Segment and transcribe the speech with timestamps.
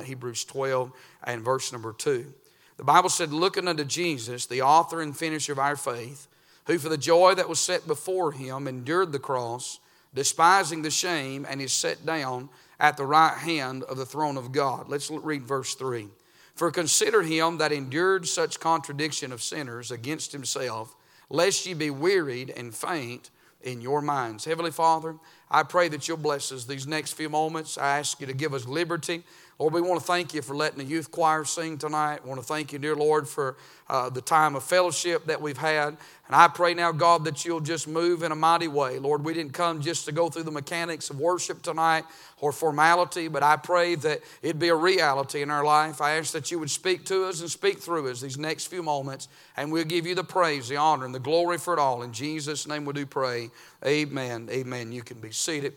[0.00, 0.92] tonight, Hebrews 12
[1.24, 2.32] and verse number 2.
[2.76, 6.26] The Bible said, Looking unto Jesus, the author and finisher of our faith,
[6.66, 9.80] who for the joy that was set before him endured the cross,
[10.14, 14.52] despising the shame, and is set down at the right hand of the throne of
[14.52, 14.88] God.
[14.88, 16.08] Let's read verse 3.
[16.54, 20.94] For consider him that endured such contradiction of sinners against himself,
[21.28, 23.30] lest ye be wearied and faint
[23.62, 24.44] in your minds.
[24.44, 25.16] Heavenly Father,
[25.50, 27.76] I pray that you'll bless us these next few moments.
[27.76, 29.22] I ask you to give us liberty.
[29.60, 32.20] Lord, we want to thank you for letting the youth choir sing tonight.
[32.24, 33.58] I want to thank you, dear Lord, for
[33.90, 35.88] uh, the time of fellowship that we've had.
[35.88, 38.98] And I pray now, God, that you'll just move in a mighty way.
[38.98, 42.04] Lord, we didn't come just to go through the mechanics of worship tonight
[42.40, 46.00] or formality, but I pray that it'd be a reality in our life.
[46.00, 48.82] I ask that you would speak to us and speak through us these next few
[48.82, 52.02] moments, and we'll give you the praise, the honor, and the glory for it all.
[52.02, 53.50] In Jesus' name we do pray.
[53.84, 54.48] Amen.
[54.50, 54.90] Amen.
[54.90, 55.74] You can be seated.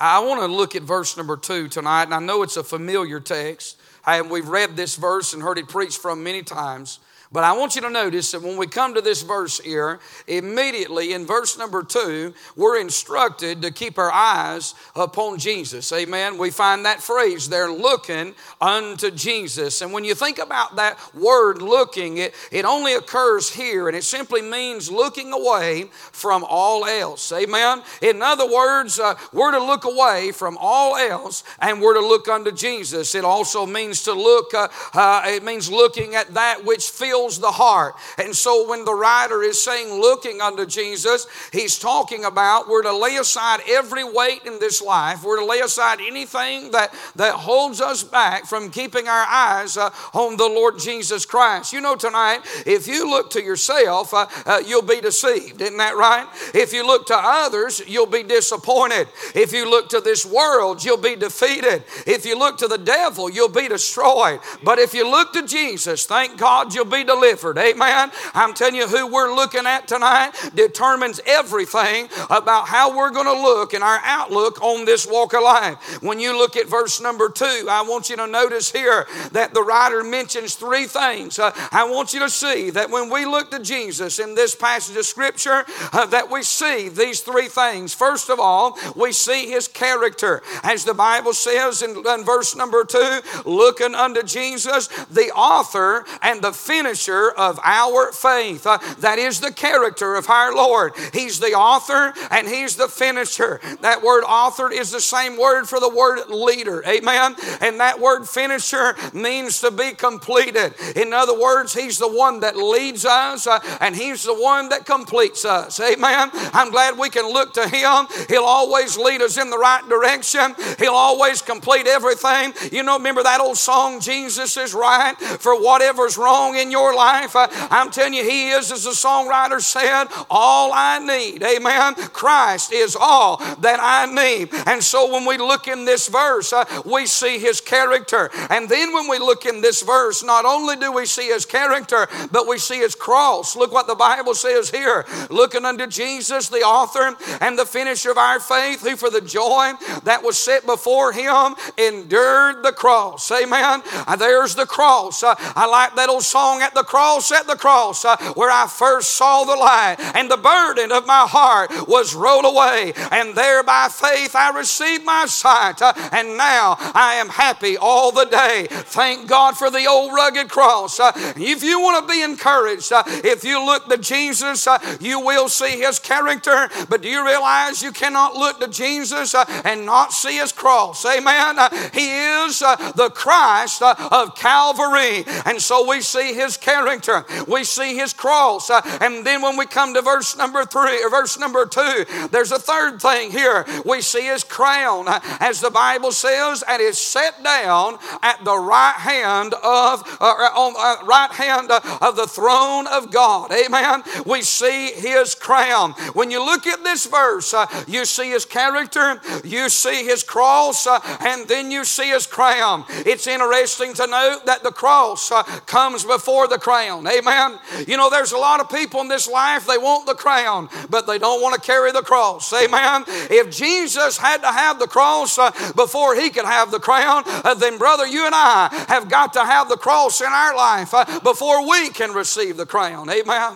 [0.00, 3.18] I want to look at verse number two tonight, and I know it's a familiar
[3.18, 3.80] text.
[4.06, 7.00] And we've read this verse and heard it preached from many times.
[7.30, 11.12] But I want you to notice that when we come to this verse here, immediately
[11.12, 15.92] in verse number two, we're instructed to keep our eyes upon Jesus.
[15.92, 16.38] Amen.
[16.38, 19.82] We find that phrase there, looking unto Jesus.
[19.82, 24.04] And when you think about that word looking, it, it only occurs here, and it
[24.04, 27.30] simply means looking away from all else.
[27.32, 27.82] Amen.
[28.00, 32.26] In other words, uh, we're to look away from all else and we're to look
[32.28, 33.14] unto Jesus.
[33.14, 37.50] It also means to look, uh, uh, it means looking at that which fills the
[37.50, 37.94] heart.
[38.16, 42.96] And so when the writer is saying looking unto Jesus, he's talking about we're to
[42.96, 45.24] lay aside every weight in this life.
[45.24, 49.90] We're to lay aside anything that, that holds us back from keeping our eyes uh,
[50.14, 51.72] on the Lord Jesus Christ.
[51.72, 55.60] You know, tonight, if you look to yourself, uh, uh, you'll be deceived.
[55.60, 56.26] Isn't that right?
[56.54, 59.08] If you look to others, you'll be disappointed.
[59.34, 61.84] If you look to this world, you'll be defeated.
[62.06, 64.40] If you look to the devil, you'll be destroyed.
[64.62, 67.58] But if you look to Jesus, thank God you'll be delivered.
[67.58, 68.12] Amen.
[68.34, 73.32] I'm telling you, who we're looking at tonight determines everything about how we're going to
[73.32, 76.02] look and our outlook on this walk of life.
[76.02, 79.62] When you look at verse number two, I want you to notice here that the
[79.62, 81.38] writer mentions three things.
[81.38, 84.96] Uh, I want you to see that when we look to Jesus in this passage
[84.96, 87.94] of Scripture, uh, that we see these three things.
[87.94, 90.42] First of all, we see his character.
[90.62, 96.42] As the Bible says in, in verse number two, looking unto Jesus, the author and
[96.42, 98.66] the finisher finisher of our faith.
[98.66, 100.92] Uh, that is the character of our Lord.
[101.12, 103.60] He's the author and He's the finisher.
[103.80, 106.82] That word author is the same word for the word leader.
[106.86, 107.36] Amen.
[107.60, 110.74] And that word finisher means to be completed.
[110.96, 114.84] In other words, He's the one that leads us uh, and He's the one that
[114.84, 115.80] completes us.
[115.80, 116.30] Amen.
[116.52, 118.06] I'm glad we can look to Him.
[118.28, 122.54] He'll always lead us in the right direction, He'll always complete everything.
[122.72, 126.96] You know, remember that old song, Jesus is right for whatever's wrong in your your
[126.96, 127.32] life.
[127.70, 131.42] I'm telling you, He is, as the songwriter said, all I need.
[131.42, 131.94] Amen.
[132.12, 134.50] Christ is all that I need.
[134.66, 138.30] And so when we look in this verse, uh, we see His character.
[138.50, 142.08] And then when we look in this verse, not only do we see His character,
[142.32, 143.56] but we see His cross.
[143.56, 148.18] Look what the Bible says here looking unto Jesus, the author and the finisher of
[148.18, 149.72] our faith, who for the joy
[150.04, 153.30] that was set before Him endured the cross.
[153.30, 153.82] Amen.
[153.84, 155.22] Uh, there's the cross.
[155.22, 158.66] Uh, I like that old song at the cross, at the cross, uh, where I
[158.66, 162.92] first saw the light, and the burden of my heart was rolled away.
[163.10, 168.12] And there by faith I received my sight, uh, and now I am happy all
[168.12, 168.66] the day.
[168.70, 171.00] Thank God for the old rugged cross.
[171.00, 175.20] Uh, if you want to be encouraged, uh, if you look to Jesus, uh, you
[175.20, 176.68] will see his character.
[176.88, 181.04] But do you realize you cannot look to Jesus uh, and not see his cross?
[181.04, 181.58] Amen.
[181.92, 185.24] he is the Christ of Calvary.
[185.44, 187.24] And so we see his character.
[187.46, 188.68] We see his cross.
[188.68, 192.52] Uh, and then when we come to verse number three or verse number two, there's
[192.52, 193.64] a third thing here.
[193.86, 198.58] We see his crown, uh, as the Bible says, and is set down at the
[198.58, 203.50] right hand of uh, on uh, right hand of the throne of God.
[203.50, 204.02] Amen.
[204.26, 205.92] We see his crown.
[206.12, 210.86] When you look at this verse, uh, you see his character, you see his cross,
[210.86, 212.84] uh, and then you see his crown.
[212.90, 215.32] It's interesting to note that the cross
[215.66, 217.06] comes before the crown.
[217.06, 217.58] Amen.
[217.86, 221.06] You know, there's a lot of people in this life, they want the crown, but
[221.06, 222.52] they don't want to carry the cross.
[222.52, 223.04] Amen.
[223.06, 227.54] If Jesus had to have the cross uh, before he could have the crown, uh,
[227.54, 231.20] then, brother, you and I have got to have the cross in our life uh,
[231.20, 233.10] before we can receive the crown.
[233.10, 233.54] Amen.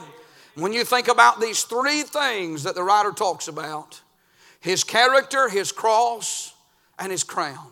[0.55, 4.01] When you think about these three things that the writer talks about
[4.61, 6.55] his character, his cross,
[6.99, 7.67] and his crown.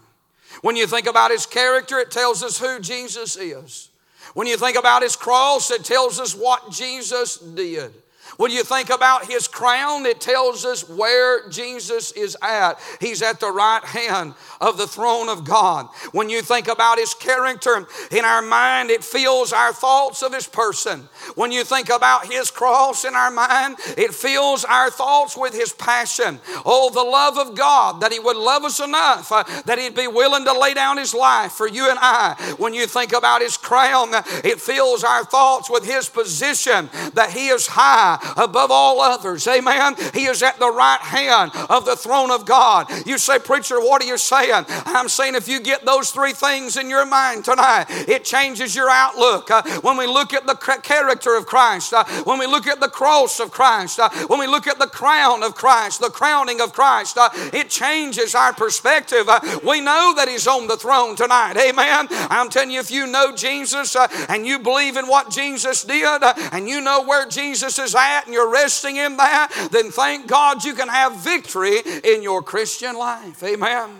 [0.62, 3.89] When you think about his character, it tells us who Jesus is.
[4.34, 7.92] When you think about his cross, it tells us what Jesus did.
[8.36, 12.78] When you think about his crown, it tells us where Jesus is at.
[13.00, 15.88] He's at the right hand of the throne of God.
[16.12, 20.46] When you think about his character in our mind, it fills our thoughts of his
[20.46, 21.08] person.
[21.34, 25.72] When you think about his cross in our mind, it fills our thoughts with his
[25.72, 26.40] passion.
[26.64, 30.06] Oh, the love of God, that he would love us enough, uh, that he'd be
[30.06, 32.54] willing to lay down his life for you and I.
[32.58, 34.10] When you think about his crown,
[34.44, 39.46] it fills our thoughts with his position, that he is high above all others.
[39.46, 39.94] Amen.
[40.14, 42.86] He is at the right hand of the throne of God.
[43.06, 44.64] You say, Preacher, what are you saying?
[44.68, 48.90] I'm saying if you get those three things in your mind tonight, it changes your
[48.90, 49.50] outlook.
[49.50, 52.88] Uh, when we look at the character of Christ, uh, when we look at the
[52.88, 56.72] cross of Christ, uh, when we look at the crown of Christ, the crowning of
[56.72, 59.28] Christ, uh, it changes our perspective.
[59.28, 61.56] Uh, we know that He's on the throne tonight.
[61.56, 62.08] Amen.
[62.10, 66.22] I'm telling you, if you know Jesus uh, and you believe in what Jesus did
[66.52, 70.64] and you know where Jesus is at and you're resting in that, then thank God
[70.64, 73.42] you can have victory in your Christian life.
[73.42, 73.90] Amen.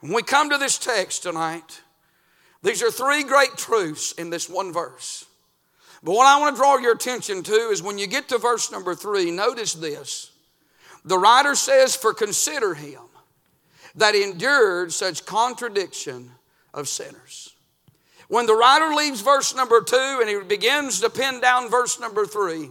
[0.00, 1.80] When we come to this text tonight,
[2.62, 5.26] these are three great truths in this one verse.
[6.02, 8.70] But what I want to draw your attention to is when you get to verse
[8.70, 10.30] number three, notice this.
[11.04, 13.00] The writer says, For consider him
[13.94, 16.30] that endured such contradiction
[16.72, 17.54] of sinners.
[18.28, 22.26] When the writer leaves verse number two and he begins to pin down verse number
[22.26, 22.70] three,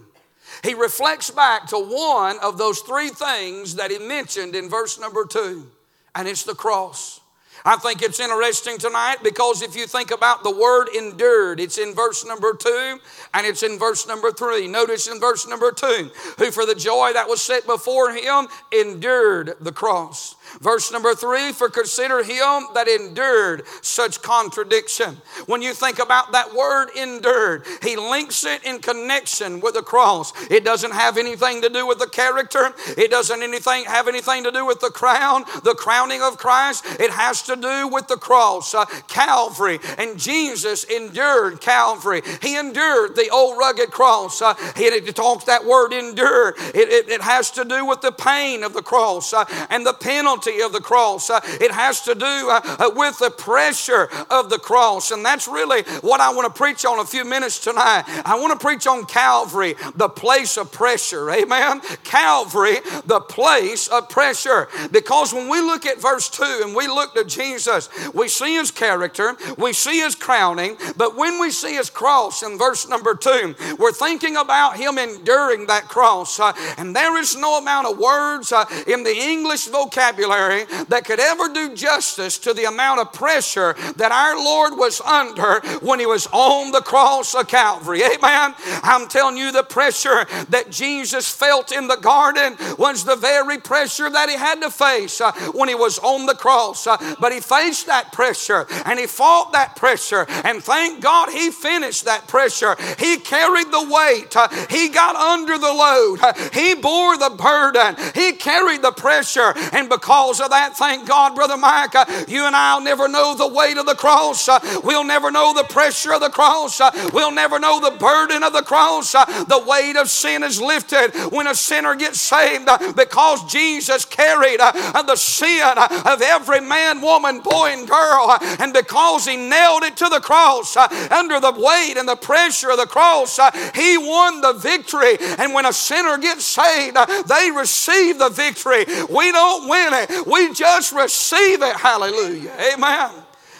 [0.64, 5.26] he reflects back to one of those three things that he mentioned in verse number
[5.26, 5.70] two,
[6.16, 7.22] and it's the cross.
[7.66, 11.94] I think it's interesting tonight because if you think about the word endured, it's in
[11.94, 13.00] verse number two
[13.34, 14.68] and it's in verse number three.
[14.68, 18.48] Notice in verse number two, who for the joy that was set before him
[18.78, 20.36] endured the cross.
[20.62, 25.18] Verse number three, for consider him that endured such contradiction.
[25.46, 30.34] When you think about that word endured, he links it in connection with the cross.
[30.50, 34.52] It doesn't have anything to do with the character, it doesn't anything have anything to
[34.52, 36.86] do with the crown, the crowning of Christ.
[37.00, 39.80] It has to do with the cross, uh, Calvary.
[39.98, 42.22] And Jesus endured Calvary.
[42.42, 44.42] He endured the old rugged cross.
[44.42, 46.50] Uh, it, talks that word endure.
[46.74, 49.94] It, it, it, has to do with the pain of the cross uh, and the
[49.94, 51.30] penalty of the cross.
[51.30, 55.12] Uh, it has to do uh, uh, with the pressure of the cross.
[55.12, 58.04] And that's really what I want to preach on a few minutes tonight.
[58.26, 61.30] I want to preach on Calvary, the place of pressure.
[61.32, 61.82] Amen.
[62.04, 64.68] Calvary, the place of pressure.
[64.92, 68.72] Because when we look at verse 2 and we look to Jesus, we see his
[68.72, 73.56] character, we see his crowning, but when we see his cross in verse number 2,
[73.80, 76.40] we're thinking about him enduring that cross.
[76.78, 78.52] And there is no amount of words
[78.88, 83.74] in the English vocabulary vocabulary that could ever do justice to the amount of pressure
[83.96, 88.02] that our Lord was under when he was on the cross of Calvary.
[88.04, 88.56] Amen.
[88.84, 94.10] I'm telling you, the pressure that Jesus felt in the garden was the very pressure
[94.10, 96.88] that he had to face uh, when he was on the cross.
[96.88, 100.26] Uh, but he faced that pressure and he fought that pressure.
[100.44, 102.76] And thank God he finished that pressure.
[103.00, 106.20] He carried the weight, uh, he got under the load,
[106.54, 109.54] he bore the burden, he carried the pressure.
[109.72, 113.36] And because because of that, thank God, Brother Mike, uh, you and I'll never know
[113.36, 114.48] the weight of the cross.
[114.48, 116.80] Uh, we'll never know the pressure of the cross.
[116.80, 119.14] Uh, we'll never know the burden of the cross.
[119.14, 124.06] Uh, the weight of sin is lifted when a sinner gets saved uh, because Jesus
[124.06, 128.38] carried uh, the sin of every man, woman, boy, and girl.
[128.60, 130.78] and because he nailed it to the cross
[131.12, 133.38] under the weight and the pressure of the cross,
[133.76, 135.18] he won the victory.
[135.38, 136.96] And when a sinner gets saved,
[137.28, 138.86] they receive the victory.
[139.10, 141.76] We don't win it, we just receive it.
[141.76, 142.52] Hallelujah.
[142.74, 143.12] Amen.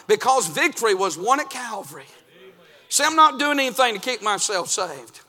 [0.06, 2.04] Because victory was won at Calvary.
[2.88, 5.20] See, I'm not doing anything to keep myself saved.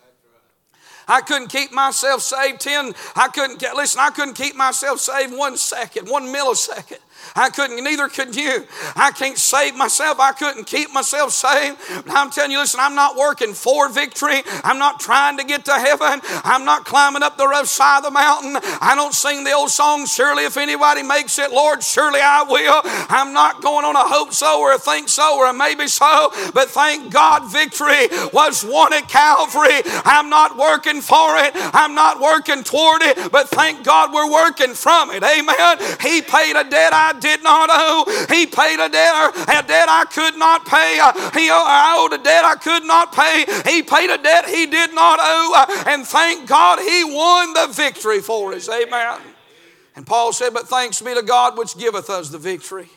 [1.08, 5.34] I couldn't keep myself saved 10, I couldn't, get, listen, I couldn't keep myself saved
[5.36, 7.00] one second, one millisecond.
[7.36, 8.66] I couldn't, neither could you.
[8.96, 10.20] I can't save myself.
[10.20, 11.78] I couldn't keep myself saved.
[12.06, 14.42] But I'm telling you, listen, I'm not working for victory.
[14.64, 16.22] I'm not trying to get to heaven.
[16.44, 18.58] I'm not climbing up the rough side of the mountain.
[18.82, 22.82] I don't sing the old song, surely if anybody makes it, Lord, surely I will.
[23.10, 26.32] I'm not going on a hope so or a think so or a maybe so,
[26.54, 29.82] but thank God victory was won at Calvary.
[30.06, 31.52] I'm not working for it.
[31.56, 35.24] I'm not working toward it, but thank God we're working from it.
[35.24, 35.78] Amen.
[36.02, 38.26] He paid a debt I did not owe.
[38.30, 40.96] He paid a debt, a debt I could not pay.
[41.40, 43.46] He I owed a debt I could not pay.
[43.70, 45.84] He paid a debt he did not owe.
[45.88, 48.70] And thank God he won the victory for us.
[48.70, 49.20] Amen.
[49.96, 52.90] And Paul said, But thanks be to God which giveth us the victory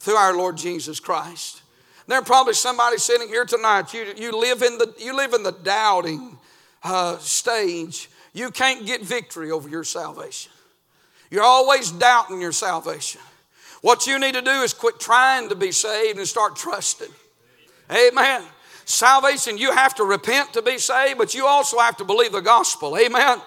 [0.00, 1.62] through our Lord Jesus Christ.
[2.06, 3.92] There probably somebody sitting here tonight.
[3.92, 6.38] You, you, live, in the, you live in the doubting
[6.82, 8.08] uh, stage.
[8.32, 10.50] You can't get victory over your salvation.
[11.30, 13.20] You're always doubting your salvation.
[13.80, 17.08] What you need to do is quit trying to be saved and start trusting.
[17.90, 18.42] Amen.
[18.84, 22.40] Salvation, you have to repent to be saved, but you also have to believe the
[22.40, 22.96] gospel.
[22.96, 23.40] Amen.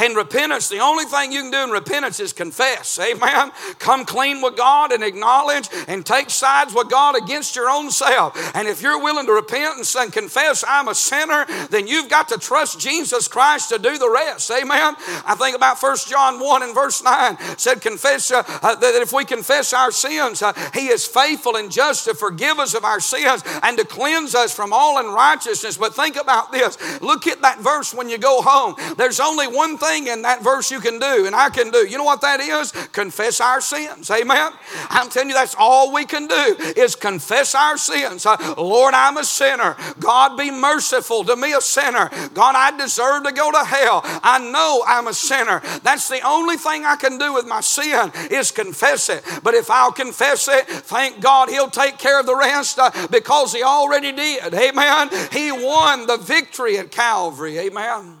[0.00, 2.98] And repentance, the only thing you can do in repentance is confess.
[2.98, 3.50] Amen.
[3.78, 8.36] Come clean with God and acknowledge and take sides with God against your own self.
[8.54, 12.38] And if you're willing to repent and confess, I'm a sinner, then you've got to
[12.38, 14.50] trust Jesus Christ to do the rest.
[14.50, 14.94] Amen.
[15.26, 19.12] I think about 1 John 1 and verse 9 said, Confess uh, uh, that if
[19.12, 23.00] we confess our sins, uh, He is faithful and just to forgive us of our
[23.00, 25.76] sins and to cleanse us from all unrighteousness.
[25.76, 26.78] But think about this.
[27.00, 28.74] Look at that verse when you go home.
[28.96, 31.86] There's only one thing thing in that verse you can do and I can do.
[31.86, 32.72] You know what that is?
[32.92, 34.10] Confess our sins.
[34.10, 34.52] Amen.
[34.90, 38.26] I'm telling you, that's all we can do is confess our sins.
[38.26, 39.76] Uh, Lord, I'm a sinner.
[39.98, 42.10] God, be merciful to me, a sinner.
[42.34, 44.00] God, I deserve to go to hell.
[44.04, 45.60] I know I'm a sinner.
[45.82, 49.24] That's the only thing I can do with my sin is confess it.
[49.42, 53.52] But if I'll confess it, thank God He'll take care of the rest uh, because
[53.52, 54.54] He already did.
[54.54, 55.10] Amen.
[55.32, 57.58] He won the victory at Calvary.
[57.58, 58.18] Amen.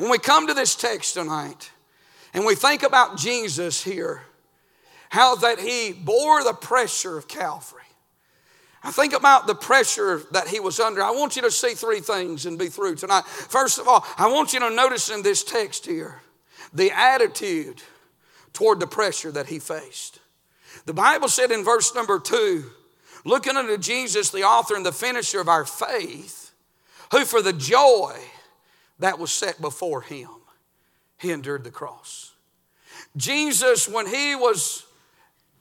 [0.00, 1.70] When we come to this text tonight
[2.32, 4.22] and we think about Jesus here,
[5.10, 7.82] how that he bore the pressure of Calvary.
[8.82, 11.02] I think about the pressure that he was under.
[11.02, 13.26] I want you to see three things and be through tonight.
[13.26, 16.22] First of all, I want you to notice in this text here
[16.72, 17.82] the attitude
[18.54, 20.20] toward the pressure that he faced.
[20.86, 22.70] The Bible said in verse number two,
[23.26, 26.52] looking unto Jesus, the author and the finisher of our faith,
[27.12, 28.18] who for the joy
[29.00, 30.30] that was set before him.
[31.18, 32.32] He endured the cross.
[33.16, 34.86] Jesus, when he was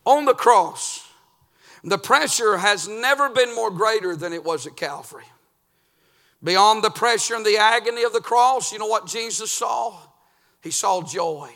[0.06, 1.08] on the cross,
[1.84, 5.26] the pressure has never been more greater than it was at Calvary.
[6.44, 9.98] Beyond the pressure and the agony of the cross, you know what Jesus saw?
[10.62, 11.50] He saw joy.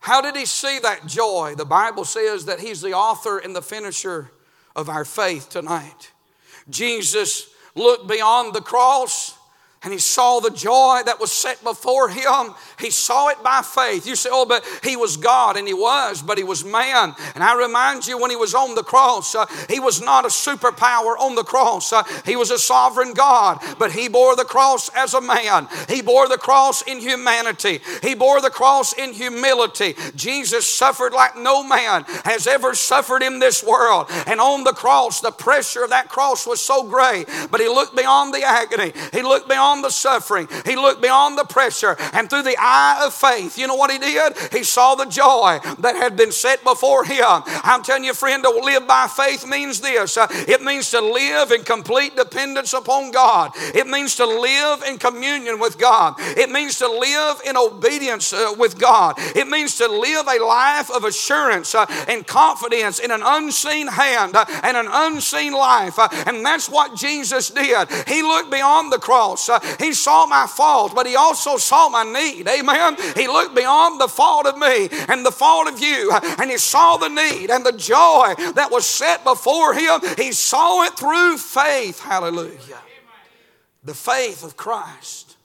[0.00, 1.54] How did he see that joy?
[1.56, 4.32] The Bible says that he's the author and the finisher
[4.74, 6.10] of our faith tonight.
[6.68, 9.38] Jesus looked beyond the cross
[9.84, 12.54] and he saw the joy that was set before him.
[12.78, 14.06] He saw it by faith.
[14.06, 17.14] You say, oh, but he was God, and he was, but he was man.
[17.34, 20.28] And I remind you, when he was on the cross, uh, he was not a
[20.28, 21.92] superpower on the cross.
[21.92, 25.66] Uh, he was a sovereign God, but he bore the cross as a man.
[25.88, 27.80] He bore the cross in humanity.
[28.02, 29.96] He bore the cross in humility.
[30.14, 34.06] Jesus suffered like no man has ever suffered in this world.
[34.26, 37.96] And on the cross, the pressure of that cross was so great, but he looked
[37.96, 38.92] beyond the agony.
[39.12, 40.48] He looked beyond beyond the suffering.
[40.66, 41.96] He looked beyond the pressure.
[42.12, 44.34] And through the eye of faith, you know what he did?
[44.52, 47.24] He saw the joy that had been set before him.
[47.64, 51.52] I'm telling you, friend, to live by faith means this uh, it means to live
[51.52, 56.78] in complete dependence upon God, it means to live in communion with God, it means
[56.78, 61.74] to live in obedience uh, with God, it means to live a life of assurance
[61.74, 65.98] uh, and confidence in an unseen hand and an unseen life.
[66.26, 67.88] And that's what Jesus did.
[68.06, 69.48] He looked beyond the cross.
[69.78, 72.48] He saw my fault, but He also saw my need.
[72.48, 72.96] Amen.
[73.16, 76.96] He looked beyond the fault of me and the fault of you, and He saw
[76.96, 80.00] the need and the joy that was set before Him.
[80.16, 82.00] He saw it through faith.
[82.00, 82.80] Hallelujah.
[83.84, 85.36] The faith of Christ.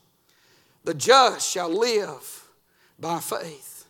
[0.83, 2.47] The just shall live
[2.99, 3.85] by faith.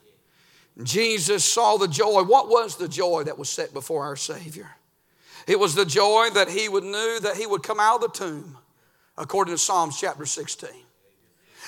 [0.84, 2.24] Jesus saw the joy.
[2.24, 4.70] What was the joy that was set before our Savior?
[5.48, 8.20] It was the joy that he would knew that he would come out of the
[8.20, 8.58] tomb
[9.18, 10.70] according to Psalms chapter 16.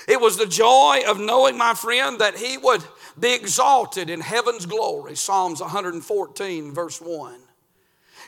[0.08, 2.84] It was the joy of knowing, my friend, that he would
[3.20, 5.16] be exalted in heaven's glory.
[5.16, 7.36] Psalms 114, verse 1.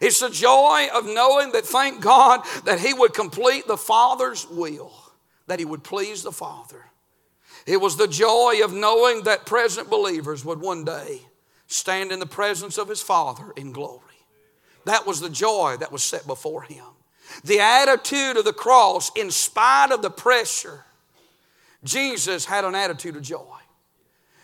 [0.01, 4.91] It's the joy of knowing that, thank God, that he would complete the Father's will,
[5.47, 6.85] that he would please the Father.
[7.67, 11.21] It was the joy of knowing that present believers would one day
[11.67, 14.01] stand in the presence of his Father in glory.
[14.85, 16.85] That was the joy that was set before him.
[17.43, 20.83] The attitude of the cross, in spite of the pressure,
[21.83, 23.45] Jesus had an attitude of joy.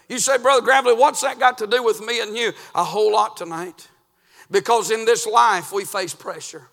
[0.10, 2.54] You say, Brother Gravely, what's that got to do with me and you?
[2.74, 3.90] A whole lot tonight.
[4.50, 6.70] Because in this life we face pressure.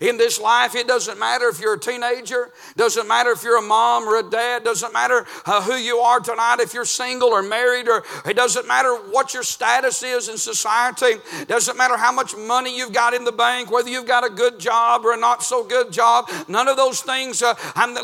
[0.00, 0.74] In this life.
[0.74, 4.30] It doesn't matter if you're a teenager, doesn't matter if you're a mom or a
[4.30, 8.34] dad, doesn't matter uh, who you are tonight, if you're single or married, or it
[8.36, 13.14] doesn't matter what your status is in society, doesn't matter how much money you've got
[13.14, 16.28] in the bank, whether you've got a good job or a not so good job.
[16.48, 17.54] None of those things, uh,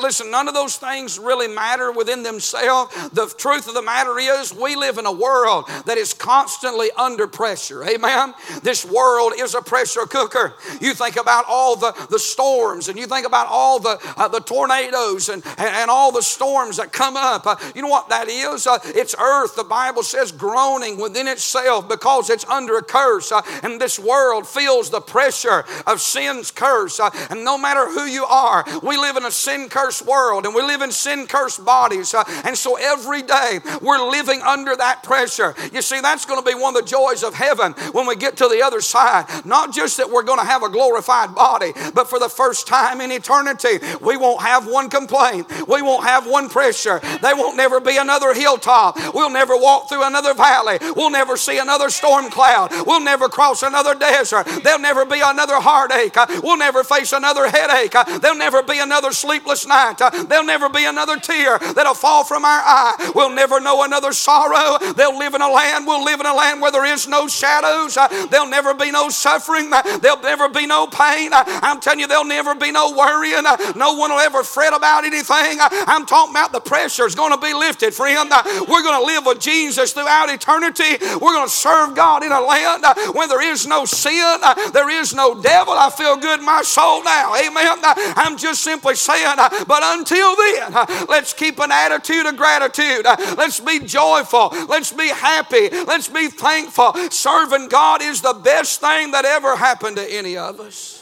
[0.00, 2.94] listen, none of those things really matter within themselves.
[3.10, 7.26] The truth of the matter is, we live in a world that is constantly under
[7.26, 7.84] pressure.
[7.84, 8.34] Amen.
[8.62, 10.54] This world is a pressure cooker.
[10.80, 14.40] You think about all the, the storms and you think about all the, uh, the
[14.40, 17.46] tornadoes and, and, all the storms that come up.
[17.46, 18.66] Uh, you know what that is?
[18.66, 23.32] Uh, it's earth, the Bible says, groaning within itself because it's under a curse.
[23.32, 27.00] Uh, and this world feels the pressure of sin's curse.
[27.00, 30.54] Uh, and no matter who you are, we live in a sin cursed world and
[30.54, 32.14] we live in sin cursed bodies.
[32.14, 35.54] Uh, and so every day we're living under that pressure.
[35.72, 38.36] You see, that's going to be one of the joys of heaven when we get
[38.36, 39.26] to the other side.
[39.44, 43.00] Not just that we're going to have a glorified body, but for the first time
[43.00, 45.46] in eternity, we won't have one complaint.
[45.68, 47.00] We won't have one pressure.
[47.20, 48.96] There won't never be another hilltop.
[49.14, 50.78] We'll never walk through another valley.
[50.96, 52.70] We'll never see another storm cloud.
[52.86, 54.46] We'll never cross another desert.
[54.62, 56.16] There'll never be another heartache.
[56.42, 57.94] We'll never face another headache.
[58.20, 59.98] There'll never be another sleepless night.
[59.98, 63.12] There'll never be another tear that'll fall from our eye.
[63.14, 64.78] We'll never know another sorrow.
[64.94, 67.96] They'll live in a land, we'll live in a land where there is no shadows.
[68.30, 69.70] There'll never be no suffering.
[69.70, 71.30] There'll never be no pain.
[71.62, 73.46] I'm telling you, there'll never be no worrying.
[73.46, 75.60] Uh, no one will ever fret about anything.
[75.60, 78.30] Uh, I'm talking about the pressure is going to be lifted, friend.
[78.30, 80.98] Uh, we're going to live with Jesus throughout eternity.
[81.00, 84.38] We're going to serve God in a land where there is no sin,
[84.72, 85.74] there is no devil.
[85.74, 87.34] I feel good in my soul now.
[87.34, 87.78] Amen.
[88.16, 90.72] I'm just simply saying, but until then,
[91.08, 93.04] let's keep an attitude of gratitude.
[93.36, 94.48] Let's be joyful.
[94.68, 95.70] Let's be happy.
[95.70, 96.94] Let's be thankful.
[97.10, 101.01] Serving God is the best thing that ever happened to any of us.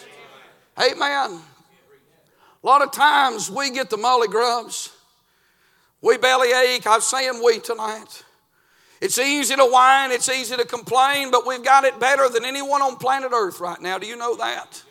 [0.78, 1.40] Amen.
[2.62, 4.92] A lot of times we get the molly grubs.
[6.02, 6.86] We belly ache.
[6.86, 8.24] I'm saying we tonight.
[9.00, 12.82] It's easy to whine, it's easy to complain, but we've got it better than anyone
[12.82, 13.98] on planet Earth right now.
[13.98, 14.82] Do you know that?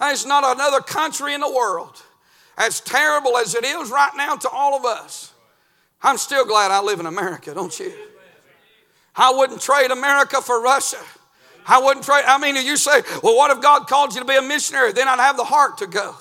[0.00, 2.02] There's not another country in the world
[2.58, 5.32] as terrible as it is right now to all of us.
[6.02, 7.92] I'm still glad I live in America, don't you?
[9.14, 11.00] I wouldn't trade America for Russia.
[11.68, 12.24] I wouldn't trade.
[12.26, 14.92] I mean, you say, well, what if God called you to be a missionary?
[14.92, 16.14] Then I'd have the heart to go.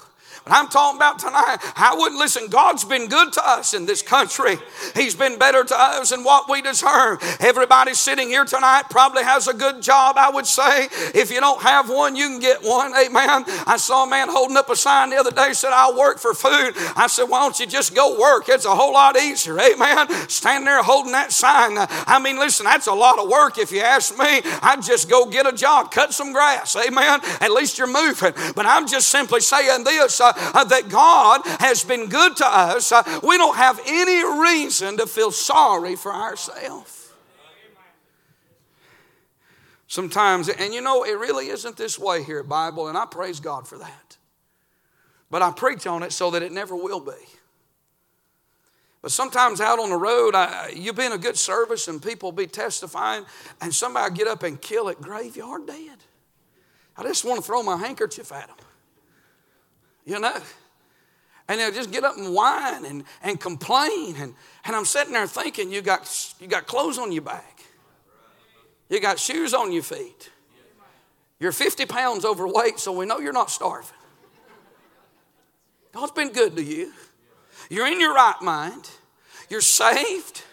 [0.46, 1.58] But I'm talking about tonight.
[1.76, 2.48] I wouldn't listen.
[2.50, 4.58] God's been good to us in this country.
[4.94, 7.18] He's been better to us than what we deserve.
[7.40, 10.88] Everybody sitting here tonight probably has a good job, I would say.
[11.16, 12.94] If you don't have one, you can get one.
[12.96, 13.44] Amen.
[13.66, 16.34] I saw a man holding up a sign the other day said, I'll work for
[16.34, 16.74] food.
[16.96, 18.48] I said, Why don't you just go work?
[18.48, 19.60] It's a whole lot easier.
[19.60, 20.08] Amen.
[20.30, 21.78] Standing there holding that sign.
[21.80, 24.42] I mean, listen, that's a lot of work if you ask me.
[24.62, 26.76] I'd just go get a job, cut some grass.
[26.76, 27.22] Amen.
[27.42, 28.34] At least you're moving.
[28.56, 30.22] But I'm just simply saying this.
[30.22, 35.08] Uh, that God has been good to us, uh, we don't have any reason to
[35.08, 37.14] feel sorry for ourselves.
[39.88, 43.40] Sometimes, and you know, it really isn't this way here at Bible, and I praise
[43.40, 44.18] God for that.
[45.30, 47.12] But I preach on it so that it never will be.
[49.02, 52.48] But sometimes out on the road, I, you've been a good service and people be
[52.48, 53.26] testifying,
[53.62, 56.00] and somebody get up and kill it graveyard dead.
[56.98, 58.58] I just want to throw my handkerchief at them
[60.06, 60.38] you know.
[61.48, 64.16] And they'll just get up and whine and, and complain.
[64.18, 67.64] And, and I'm sitting there thinking, you got, you got clothes on your back,
[68.90, 70.32] you got shoes on your feet.
[71.38, 73.90] You're 50 pounds overweight, so we know you're not starving.
[75.92, 76.94] God's been good to you.
[77.70, 78.90] You're in your right mind.
[79.50, 80.44] You're saved.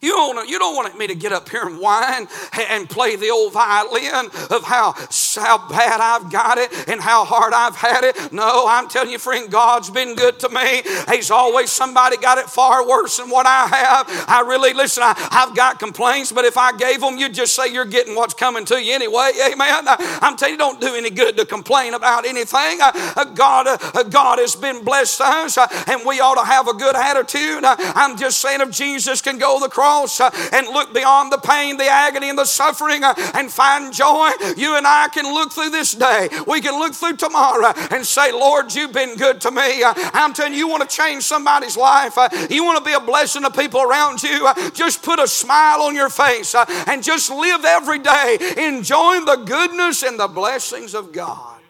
[0.00, 2.28] You don't, you don't want me to get up here and whine
[2.70, 4.92] and play the old violin of how,
[5.34, 8.32] how bad I've got it and how hard I've had it.
[8.32, 10.82] No, I'm telling you, friend, God's been good to me.
[11.10, 14.06] He's always somebody got it far worse than what I have.
[14.28, 17.72] I really, listen, I, have got complaints, but if I gave them, you'd just say
[17.72, 19.32] you're getting what's coming to you anyway.
[19.52, 19.84] Amen.
[19.86, 22.78] I'm telling you, don't do any good to complain about anything.
[22.80, 26.74] Uh, God, uh, God has been blessed us, uh, and we ought to have a
[26.74, 27.64] good attitude.
[27.64, 31.38] I'm just saying, if Jesus can go the cross, cross uh, and look beyond the
[31.38, 35.52] pain, the agony, and the suffering uh, and find joy, you and I can look
[35.52, 36.28] through this day.
[36.46, 39.82] We can look through tomorrow and say, Lord, you've been good to me.
[39.82, 42.16] Uh, I'm telling you, you want to change somebody's life.
[42.50, 44.48] You want to be a blessing to people around you.
[44.74, 50.02] Just put a smile on your face and just live every day enjoying the goodness
[50.02, 51.60] and the blessings of God.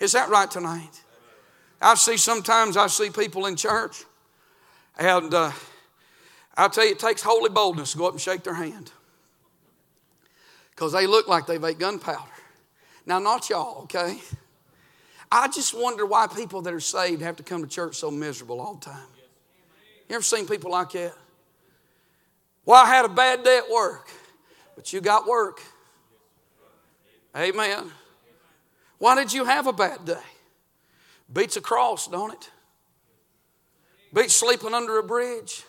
[0.00, 1.02] Is that right tonight?
[1.80, 4.04] I see sometimes I see people in church
[4.98, 5.52] and uh,
[6.56, 8.92] I'll tell you, it takes holy boldness to go up and shake their hand.
[10.70, 12.20] Because they look like they've ate gunpowder.
[13.06, 14.18] Now, not y'all, okay?
[15.30, 18.60] I just wonder why people that are saved have to come to church so miserable
[18.60, 19.06] all the time.
[20.08, 21.14] You ever seen people like that?
[22.64, 24.10] Well, I had a bad day at work,
[24.74, 25.60] but you got work.
[27.36, 27.90] Amen.
[28.98, 30.22] Why did you have a bad day?
[31.32, 32.50] Beats a cross, don't it?
[34.12, 35.64] Beats sleeping under a bridge.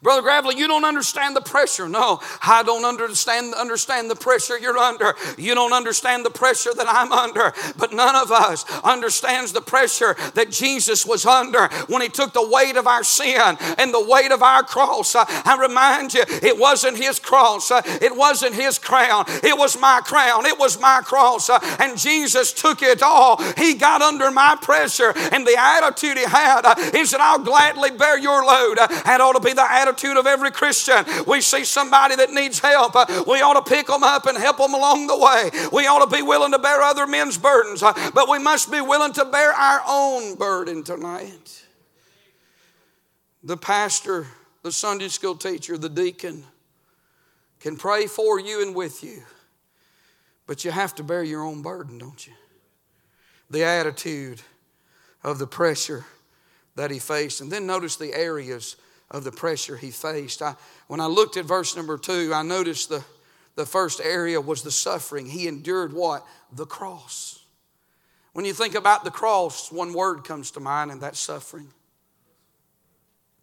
[0.00, 1.88] Brother Gravely, you don't understand the pressure.
[1.88, 5.14] No, I don't understand, understand the pressure you're under.
[5.36, 7.52] You don't understand the pressure that I'm under.
[7.76, 12.48] But none of us understands the pressure that Jesus was under when he took the
[12.48, 15.16] weight of our sin and the weight of our cross.
[15.16, 17.72] Uh, I remind you, it wasn't his cross.
[17.72, 19.24] Uh, it wasn't his crown.
[19.42, 20.46] It was my crown.
[20.46, 21.50] It was my cross.
[21.50, 23.42] Uh, and Jesus took it all.
[23.54, 25.12] He got under my pressure.
[25.32, 26.62] And the attitude he had
[26.94, 28.76] is that I'll gladly bear your load.
[28.78, 31.04] That ought to be the attitude attitude of every Christian.
[31.26, 34.58] We see somebody that needs help, uh, we ought to pick them up and help
[34.58, 35.50] them along the way.
[35.72, 38.80] We ought to be willing to bear other men's burdens, uh, but we must be
[38.80, 41.64] willing to bear our own burden tonight.
[43.42, 44.26] The pastor,
[44.62, 46.44] the Sunday school teacher, the deacon
[47.60, 49.22] can pray for you and with you,
[50.46, 52.32] but you have to bear your own burden, don't you?
[53.50, 54.42] The attitude
[55.24, 56.04] of the pressure
[56.76, 57.40] that he faced.
[57.40, 58.76] And then notice the areas
[59.10, 60.42] of the pressure he faced.
[60.42, 60.54] I,
[60.86, 63.04] when I looked at verse number two, I noticed the,
[63.56, 65.26] the first area was the suffering.
[65.26, 66.26] He endured what?
[66.52, 67.42] The cross.
[68.32, 71.68] When you think about the cross, one word comes to mind, and that's suffering.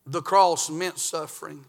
[0.06, 1.65] The cross meant suffering.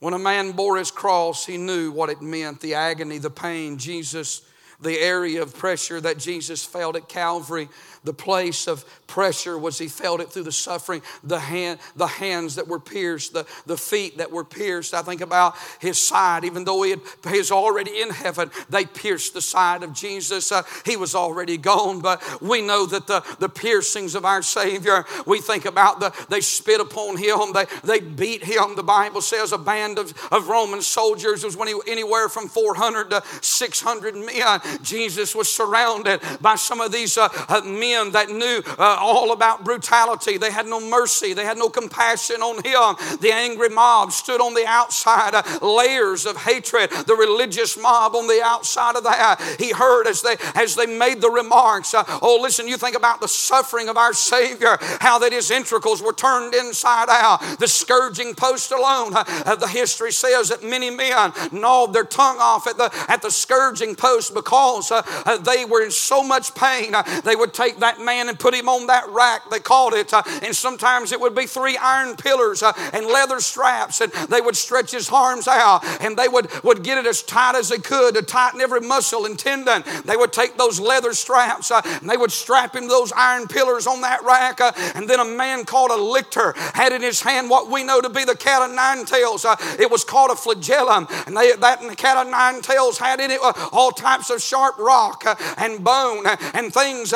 [0.00, 3.78] When a man bore his cross, he knew what it meant the agony, the pain.
[3.78, 4.42] Jesus,
[4.80, 7.68] the area of pressure that Jesus felt at Calvary
[8.08, 12.54] the place of pressure was he felt it through the suffering, the hand, the hands
[12.54, 14.94] that were pierced, the, the feet that were pierced.
[14.94, 18.86] I think about his side, even though he, had, he was already in heaven, they
[18.86, 20.50] pierced the side of Jesus.
[20.50, 25.04] Uh, he was already gone, but we know that the, the piercings of our Savior,
[25.26, 28.74] we think about the they spit upon him, they, they beat him.
[28.74, 33.10] The Bible says a band of, of Roman soldiers was when he, anywhere from 400
[33.10, 34.60] to 600 men.
[34.82, 39.32] Jesus was surrounded by some of these uh, uh, men men that knew uh, all
[39.32, 40.38] about brutality.
[40.38, 43.18] They had no mercy, they had no compassion on him.
[43.20, 46.90] The angry mob stood on the outside, uh, layers of hatred.
[46.90, 49.56] The religious mob on the outside of that.
[49.58, 51.94] He heard as they as they made the remarks.
[51.94, 56.02] Uh, oh, listen, you think about the suffering of our Savior, how that his entrails
[56.02, 57.40] were turned inside out.
[57.58, 59.12] The scourging post alone.
[59.14, 63.30] Uh, the history says that many men gnawed their tongue off at the at the
[63.30, 66.94] scourging post because uh, uh, they were in so much pain.
[67.24, 70.12] they would take that man and put him on that rack, they called it.
[70.12, 74.00] Uh, and sometimes it would be three iron pillars uh, and leather straps.
[74.00, 77.54] And they would stretch his arms out and they would, would get it as tight
[77.54, 79.82] as they could to tighten every muscle and tendon.
[80.04, 83.48] They would take those leather straps uh, and they would strap him to those iron
[83.48, 84.60] pillars on that rack.
[84.60, 88.00] Uh, and then a man called a lictor had in his hand what we know
[88.00, 89.44] to be the cat of nine tails.
[89.44, 91.06] Uh, it was called a flagellum.
[91.26, 94.30] And they, that and the cat of nine tails had in it uh, all types
[94.30, 95.24] of sharp rock
[95.56, 97.12] and bone and things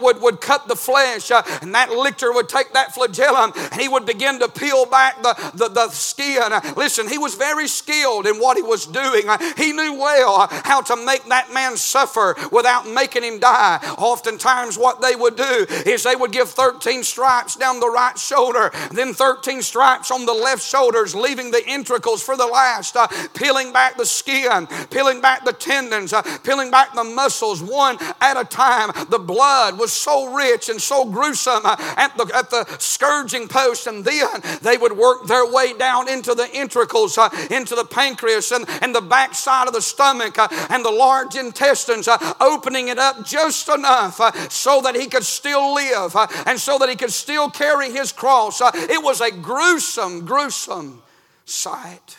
[0.00, 3.88] would, would cut the flesh, uh, and that lictor would take that flagellum and he
[3.88, 6.52] would begin to peel back the, the, the skin.
[6.76, 9.24] Listen, he was very skilled in what he was doing.
[9.56, 13.78] He knew well how to make that man suffer without making him die.
[13.98, 18.70] Oftentimes, what they would do is they would give 13 stripes down the right shoulder,
[18.92, 23.72] then 13 stripes on the left shoulders, leaving the entrails for the last, uh, peeling
[23.72, 28.44] back the skin, peeling back the tendons, uh, peeling back the muscles one at a
[28.44, 28.90] time.
[29.08, 33.86] The blood was so rich and so gruesome uh, at the, at the scourging post,
[33.86, 38.52] and then they would work their way down into the entrails, uh, into the pancreas,
[38.52, 42.08] and, and the backside of the stomach, uh, and the large intestines,
[42.40, 44.20] opening it up just enough
[44.52, 46.14] so that he could still live
[46.46, 48.60] and so that he could still carry his cross.
[48.74, 51.02] it was a gruesome, gruesome
[51.44, 52.16] sight.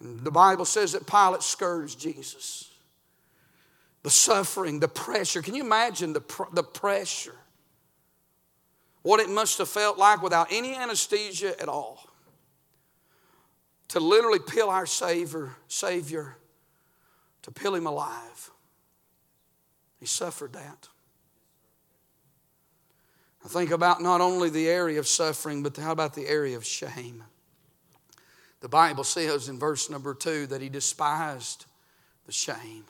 [0.00, 2.71] The Bible says that Pilate scourged Jesus
[4.02, 5.42] the suffering, the pressure.
[5.42, 7.36] Can you imagine the, pr- the pressure?
[9.02, 12.08] What it must have felt like without any anesthesia at all.
[13.88, 16.36] To literally peel our Savior, Savior,
[17.42, 18.50] to peel him alive.
[20.00, 20.88] He suffered that.
[23.44, 26.64] I think about not only the area of suffering, but how about the area of
[26.64, 27.24] shame?
[28.60, 31.66] The Bible says in verse number two that he despised
[32.24, 32.84] the shame.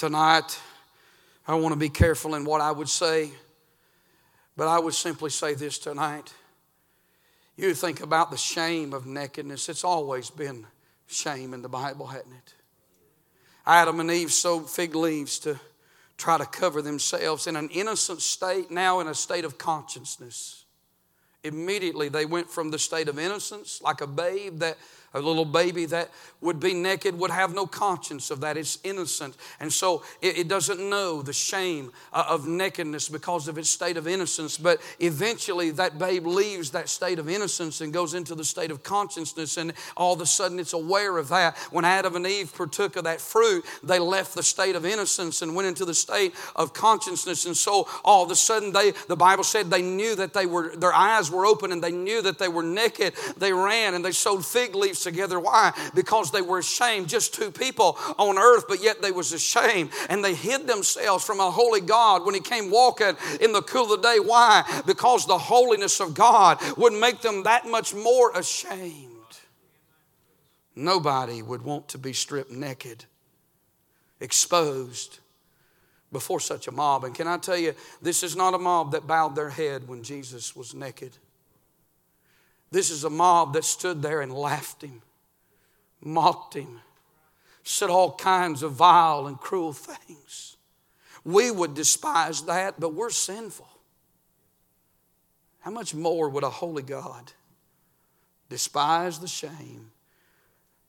[0.00, 0.58] Tonight,
[1.46, 3.32] I want to be careful in what I would say,
[4.56, 6.32] but I would simply say this tonight.
[7.54, 10.66] You think about the shame of nakedness, it's always been
[11.06, 12.54] shame in the Bible, hasn't it?
[13.66, 15.60] Adam and Eve sewed fig leaves to,
[16.16, 20.64] try to cover themselves in an innocent state, now in a state of consciousness.
[21.44, 24.78] Immediately they went from the state of innocence, like a babe that
[25.12, 28.56] a little baby that would be naked would have no conscience of that.
[28.56, 29.36] It's innocent.
[29.58, 33.96] And so it, it doesn't know the shame uh, of nakedness because of its state
[33.96, 34.56] of innocence.
[34.56, 38.82] But eventually that babe leaves that state of innocence and goes into the state of
[38.82, 39.56] consciousness.
[39.56, 41.56] And all of a sudden it's aware of that.
[41.70, 45.54] When Adam and Eve partook of that fruit, they left the state of innocence and
[45.54, 47.46] went into the state of consciousness.
[47.46, 50.74] And so all of a sudden they, the Bible said they knew that they were,
[50.76, 53.14] their eyes were open and they knew that they were naked.
[53.36, 55.38] They ran and they sewed fig leaves together.
[55.40, 55.72] Why?
[55.94, 57.08] Because they were ashamed.
[57.08, 59.90] Just two people on earth, but yet they was ashamed.
[60.08, 63.92] And they hid themselves from a holy God when he came walking in the cool
[63.92, 64.18] of the day.
[64.20, 64.82] Why?
[64.86, 69.06] Because the holiness of God would make them that much more ashamed.
[70.76, 73.04] Nobody would want to be stripped naked,
[74.20, 75.18] exposed
[76.12, 77.04] before such a mob.
[77.04, 80.02] And can I tell you, this is not a mob that bowed their head when
[80.02, 81.16] Jesus was naked.
[82.70, 85.02] This is a mob that stood there and laughed him,
[86.00, 86.80] mocked him,
[87.64, 90.56] said all kinds of vile and cruel things.
[91.24, 93.68] We would despise that, but we're sinful.
[95.60, 97.32] How much more would a holy God
[98.48, 99.90] despise the shame,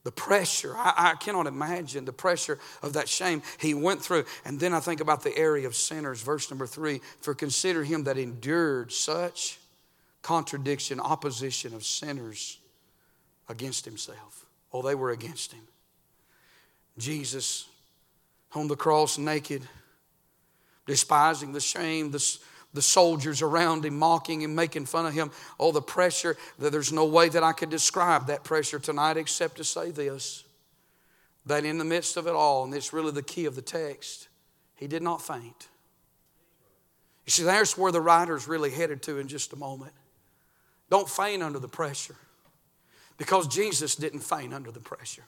[0.04, 0.74] the pressure?
[0.78, 4.24] I, I, cannot imagine the pressure of that shame he went through.
[4.46, 8.06] And then I think about the area of sinners, verse number three for consider him
[8.06, 9.60] that endured such
[10.22, 12.60] contradiction, opposition of sinners
[13.50, 14.46] against himself.
[14.74, 15.64] Oh, they were against him.
[16.98, 17.68] Jesus
[18.54, 19.62] on the cross naked,
[20.86, 22.38] despising the shame, the,
[22.74, 25.32] the soldiers around him mocking him, making fun of him.
[25.60, 29.58] Oh, the pressure, that there's no way that I could describe that pressure tonight except
[29.58, 30.44] to say this
[31.48, 34.28] that in the midst of it all, and it's really the key of the text,
[34.76, 35.70] he did not faint.
[37.26, 39.94] You see, there's where the writer's really headed to in just a moment.
[40.92, 42.18] Don't faint under the pressure.
[43.18, 45.24] Because Jesus didn't faint under the pressure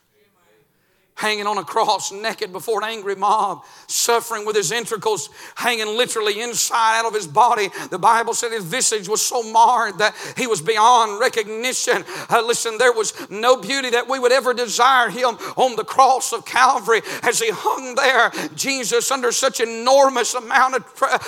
[1.24, 6.42] hanging on a cross naked before an angry mob, suffering with his entrails hanging literally
[6.42, 7.70] inside out of his body.
[7.90, 12.04] The Bible said his visage was so marred that he was beyond recognition.
[12.30, 16.34] Uh, listen, there was no beauty that we would ever desire him on the cross
[16.34, 18.32] of Calvary as he hung there.
[18.54, 20.84] Jesus, under such enormous amount of,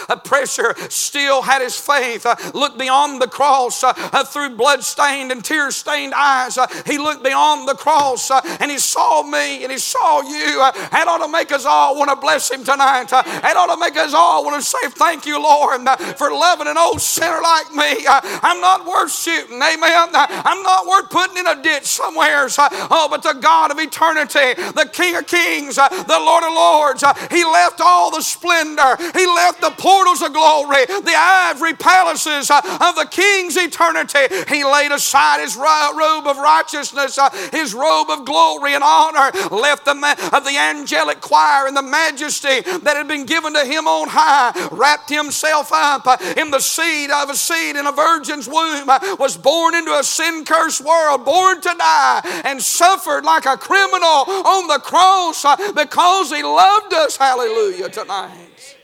[0.10, 2.26] uh, pressure, still had his faith.
[2.26, 6.58] Uh, looked beyond the cross uh, uh, through blood stained and tear stained eyes.
[6.58, 8.30] Uh, he looked beyond the cross
[8.60, 11.96] and he saw me and he saw you, uh, that ought to make us all
[11.96, 13.14] want to bless Him tonight.
[13.14, 16.32] Uh, that ought to make us all want to say, Thank you, Lord, uh, for
[16.32, 18.06] loving an old sinner like me.
[18.06, 20.10] Uh, I'm not worth shooting, amen.
[20.14, 22.46] Uh, I'm not worth putting in a ditch somewhere.
[22.58, 27.04] Uh, oh, but the God of eternity, the King of kings, the Lord of lords,
[27.30, 32.96] He left all the splendor, He left the portals of glory, the ivory palaces of
[32.96, 34.26] the King's eternity.
[34.48, 37.20] He laid aside His robe of righteousness,
[37.52, 39.92] His robe of glory and honor, left the,
[40.34, 44.54] of the angelic choir and the majesty that had been given to him on high,
[44.72, 49.16] wrapped himself up uh, in the seed of a seed in a virgin's womb, uh,
[49.20, 54.24] was born into a sin cursed world, born to die, and suffered like a criminal
[54.46, 57.18] on the cross uh, because he loved us.
[57.18, 58.78] Hallelujah, tonight.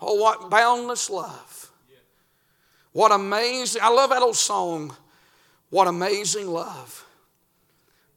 [0.00, 1.70] Oh, what boundless love.
[2.92, 4.94] What amazing, I love that old song.
[5.70, 7.04] What amazing love.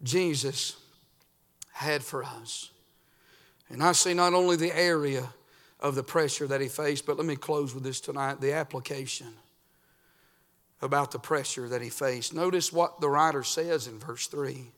[0.03, 0.75] Jesus
[1.77, 2.71] had for us.
[3.69, 5.29] And I see not only the area
[5.79, 9.27] of the pressure that he faced, but let me close with this tonight the application
[10.81, 12.33] about the pressure that he faced.
[12.33, 14.71] Notice what the writer says in verse 3.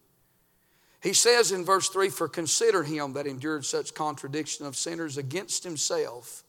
[1.02, 5.64] He says in verse 3 For consider him that endured such contradiction of sinners against
[5.64, 6.44] himself,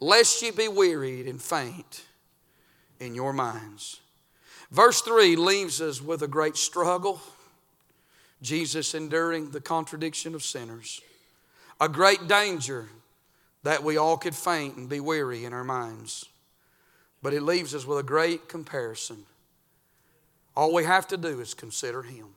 [0.00, 2.04] lest ye be wearied and faint
[3.00, 4.00] in your minds.
[4.70, 7.22] Verse 3 leaves us with a great struggle
[8.40, 11.00] Jesus enduring the contradiction of sinners.
[11.80, 12.88] A great danger
[13.62, 16.26] that we all could faint and be weary in our minds.
[17.22, 19.24] But it leaves us with a great comparison.
[20.56, 22.28] All we have to do is consider Him.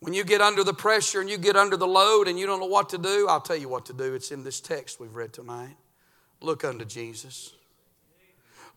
[0.00, 2.60] When you get under the pressure and you get under the load and you don't
[2.60, 4.14] know what to do, I'll tell you what to do.
[4.14, 5.76] It's in this text we've read tonight.
[6.40, 7.54] Look unto Jesus.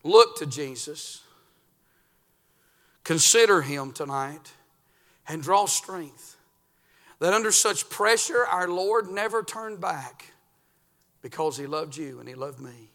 [0.04, 1.22] Look to Jesus.
[3.04, 4.52] Consider Him tonight
[5.28, 6.36] and draw strength.
[7.20, 10.32] That under such pressure, our Lord never turned back
[11.20, 12.90] because He loved you and He loved me.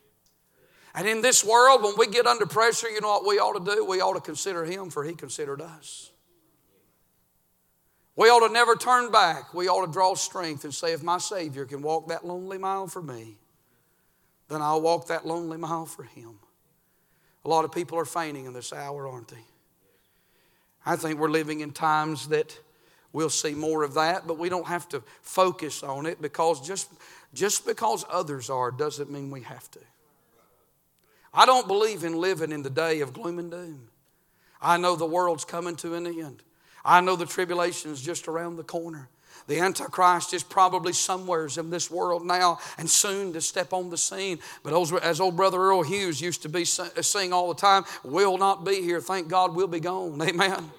[0.96, 3.76] And in this world, when we get under pressure, you know what we ought to
[3.76, 3.86] do?
[3.86, 6.12] We ought to consider Him, for He considered us.
[8.16, 9.54] We ought to never turn back.
[9.54, 12.88] We ought to draw strength and say, if my Savior can walk that lonely mile
[12.88, 13.38] for me,
[14.50, 16.36] then I'll walk that lonely mile for Him.
[17.44, 19.44] A lot of people are fainting in this hour, aren't they?
[20.86, 22.58] I think we're living in times that
[23.14, 26.92] we'll see more of that, but we don't have to focus on it because just,
[27.34, 29.80] just because others are doesn't mean we have to.
[31.34, 33.88] I don't believe in living in the day of gloom and doom.
[34.62, 36.44] I know the world's coming to an end.
[36.86, 39.10] I know the tribulation is just around the corner.
[39.48, 43.98] The Antichrist is probably somewheres in this world now and soon to step on the
[43.98, 44.40] scene.
[44.64, 48.64] But as old brother Earl Hughes used to be sing all the time, will not
[48.64, 49.02] be here.
[49.02, 50.22] Thank God we'll be gone.
[50.28, 50.72] Amen.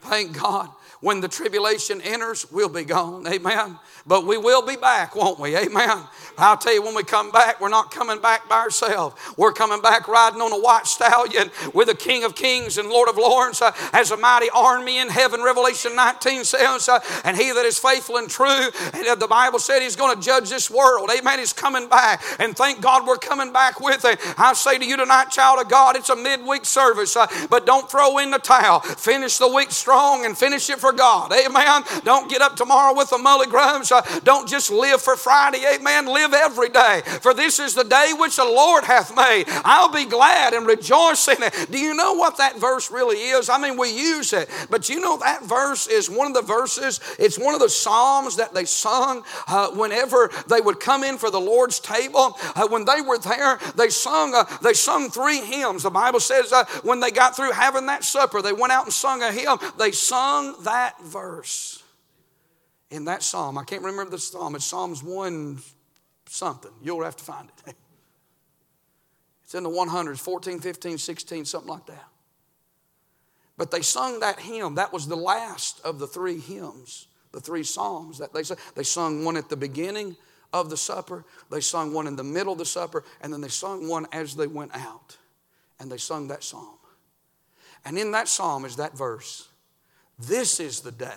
[0.00, 0.68] Thank God.
[1.04, 3.26] When the tribulation enters, we'll be gone.
[3.28, 3.78] Amen.
[4.06, 5.54] But we will be back, won't we?
[5.54, 5.98] Amen.
[6.38, 9.14] I'll tell you, when we come back, we're not coming back by ourselves.
[9.36, 13.10] We're coming back riding on a white stallion with the King of Kings and Lord
[13.10, 15.42] of Lords uh, as a mighty army in heaven.
[15.42, 19.58] Revelation 19 says, uh, and he that is faithful and true, and uh, the Bible
[19.58, 21.10] said he's going to judge this world.
[21.14, 21.38] Amen.
[21.38, 22.22] He's coming back.
[22.38, 24.16] And thank God we're coming back with him.
[24.38, 27.90] I say to you tonight, child of God, it's a midweek service, uh, but don't
[27.90, 28.80] throw in the towel.
[28.80, 31.32] Finish the week strong and finish it for God.
[31.32, 31.82] Amen.
[32.04, 33.92] Don't get up tomorrow with the mully grubs.
[33.92, 35.64] Uh, don't just live for Friday.
[35.74, 36.06] Amen.
[36.06, 37.02] Live every day.
[37.20, 39.44] For this is the day which the Lord hath made.
[39.64, 41.68] I'll be glad and rejoice in it.
[41.70, 43.48] Do you know what that verse really is?
[43.48, 47.00] I mean, we use it, but you know that verse is one of the verses,
[47.18, 51.30] it's one of the Psalms that they sung uh, whenever they would come in for
[51.30, 52.36] the Lord's table.
[52.54, 55.82] Uh, when they were there, they sung, uh, they sung three hymns.
[55.82, 58.92] The Bible says uh, when they got through having that supper, they went out and
[58.92, 59.58] sung a hymn.
[59.78, 61.82] They sung that verse
[62.90, 63.58] in that psalm.
[63.58, 64.54] I can't remember the psalm.
[64.54, 65.58] It's Psalms 1
[66.26, 66.70] something.
[66.82, 67.74] You'll have to find it.
[69.44, 72.06] It's in the 100s, 14, 15, 16, something like that.
[73.58, 74.76] But they sung that hymn.
[74.76, 78.56] That was the last of the three hymns, the three psalms that they sung.
[78.74, 80.16] They sung one at the beginning
[80.54, 83.48] of the supper, they sung one in the middle of the supper, and then they
[83.48, 85.18] sung one as they went out.
[85.78, 86.78] And they sung that psalm.
[87.84, 89.48] And in that psalm is that verse
[90.18, 91.12] This is the day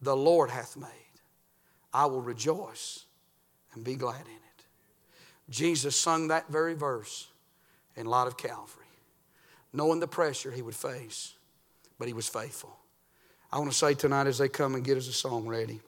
[0.00, 0.88] the Lord hath made.
[1.92, 3.04] I will rejoice
[3.74, 4.64] and be glad in it.
[5.50, 7.28] Jesus sung that very verse
[7.96, 8.86] in light of Calvary,
[9.72, 11.34] knowing the pressure he would face,
[11.98, 12.76] but he was faithful.
[13.52, 15.80] I want to say tonight as they come and get us a song ready,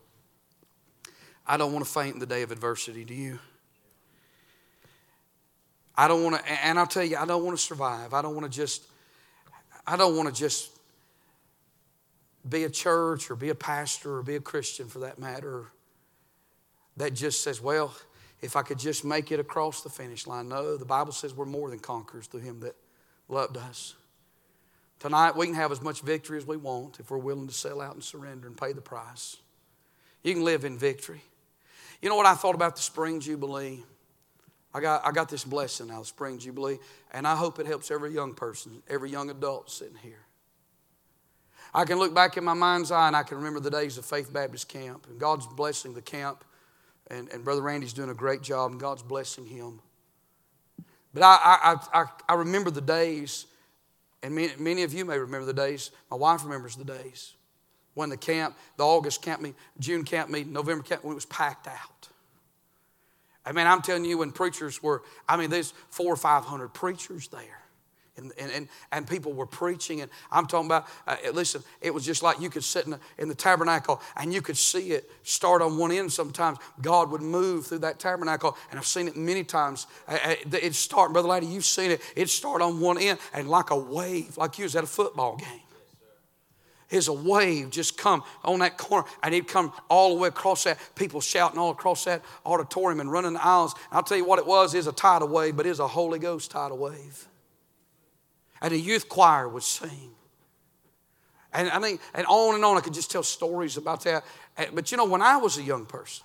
[1.47, 3.39] I don't want to faint in the day of adversity, do you?
[5.97, 8.13] I don't want to, and I'll tell you, I don't want to survive.
[8.15, 8.83] I don't want to just,
[9.87, 10.71] I don't want to just
[12.49, 15.67] be a church or be a pastor or be a Christian for that matter
[16.97, 17.95] that just says, well,
[18.45, 20.49] if I could just make it across the finish line.
[20.49, 22.77] No, the Bible says we're more than conquerors through Him that
[23.29, 23.95] loved us.
[24.99, 27.81] Tonight, we can have as much victory as we want if we're willing to sell
[27.81, 29.39] out and surrender and pay the price.
[30.23, 31.23] You can live in victory.
[32.01, 33.83] You know what I thought about the Spring Jubilee?
[34.75, 36.79] I got, I got this blessing of the Spring Jubilee,
[37.13, 40.25] and I hope it helps every young person, every young adult sitting here.
[41.75, 44.05] I can look back in my mind's eye and I can remember the days of
[44.05, 46.45] Faith Baptist Camp and God's blessing the camp.
[47.09, 49.81] And, and Brother Randy's doing a great job and God's blessing him.
[51.13, 53.45] But I, I, I, I remember the days,
[54.23, 55.91] and many, many of you may remember the days.
[56.11, 57.35] My wife remembers the days
[57.93, 61.27] when the camp, the August camp meeting, June camp meeting, November camp, when it was
[61.27, 62.09] packed out.
[63.45, 66.69] I mean, I'm telling you, when preachers were, I mean, there's four or five hundred
[66.69, 67.61] preachers there.
[68.17, 70.01] And, and, and, people were preaching.
[70.01, 73.01] And I'm talking about, uh, listen, it was just like you could sit in the,
[73.19, 76.59] in the tabernacle and you could see it start on one end sometimes.
[76.81, 78.57] God would move through that tabernacle.
[78.71, 79.89] And I've seen it many times.
[80.07, 82.01] Uh, uh it start, Brother Lady, you've seen it.
[82.15, 85.37] It start on one end and like a wave, like you was at a football
[85.37, 85.61] game.
[86.91, 90.63] Is a wave just come on that corner and he'd come all the way across
[90.65, 93.75] that, people shouting all across that auditorium and running the aisles.
[93.91, 96.21] And I'll tell you what it was, is a tidal wave, but it's a Holy
[96.21, 97.27] Ghost tidal wave
[98.61, 100.11] and a youth choir would sing.
[101.53, 104.25] And I mean, and on and on, I could just tell stories about that.
[104.73, 106.25] But you know, when I was a young person,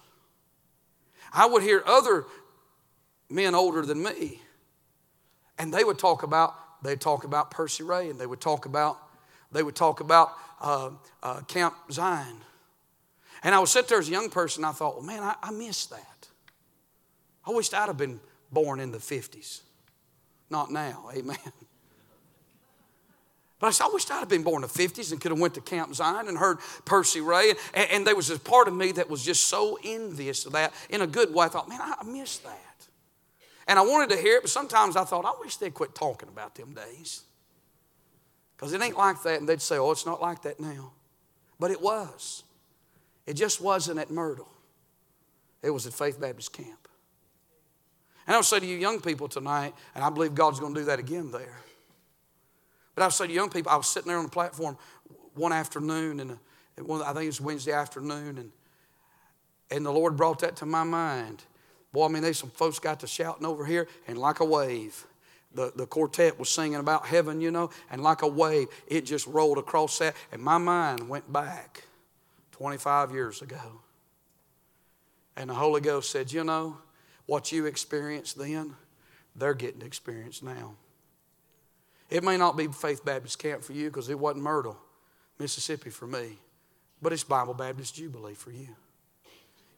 [1.32, 2.26] I would hear other
[3.30, 4.42] men older than me,
[5.60, 8.98] and they would talk about they'd talk about Percy Ray, and they would talk about
[9.52, 12.38] they would talk about uh, uh, Camp Zion.
[13.44, 14.65] And I would sit there as a young person.
[14.65, 16.28] I thought, well, man, I, I miss that.
[17.48, 18.20] I wished I'd have been
[18.52, 19.62] born in the '50s,
[20.50, 21.10] not now.
[21.15, 21.38] Amen.
[23.60, 25.40] But I said, I wish I'd have been born in the 50s and could have
[25.40, 27.54] went to Camp Zion and heard Percy Ray.
[27.73, 30.73] And, and there was this part of me that was just so envious of that
[30.90, 31.46] in a good way.
[31.46, 32.88] I thought, man, I, I miss that.
[33.67, 36.29] And I wanted to hear it, but sometimes I thought, I wish they'd quit talking
[36.29, 37.23] about them days.
[38.56, 39.40] Because it ain't like that.
[39.40, 40.92] And they'd say, oh, it's not like that now.
[41.60, 42.44] But it was.
[43.27, 44.50] It just wasn't at Myrtle,
[45.62, 46.88] it was at Faith Baptist Camp.
[48.25, 50.86] And I'll say to you, young people tonight, and I believe God's going to do
[50.86, 51.58] that again there.
[53.00, 54.77] But I'll say to young people, I was sitting there on the platform
[55.33, 58.52] one afternoon, and uh, I think it was Wednesday afternoon, and,
[59.71, 61.41] and the Lord brought that to my mind.
[61.93, 65.06] Boy, I mean, there's some folks got to shouting over here, and like a wave,
[65.56, 69.27] the, the quartet was singing about heaven, you know, and like a wave, it just
[69.27, 71.85] rolled across that, and my mind went back
[72.52, 73.79] 25 years ago.
[75.37, 76.79] And the Holy Ghost said, You know,
[77.27, 78.75] what you experienced then,
[79.37, 80.75] they're getting to experience now.
[82.10, 84.77] It may not be Faith Baptist Camp for you because it wasn't Myrtle,
[85.37, 86.37] Mississippi for me,
[87.01, 88.69] but it's Bible Baptist Jubilee for you.